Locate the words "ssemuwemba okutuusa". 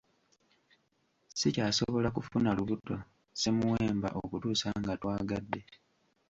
3.03-4.67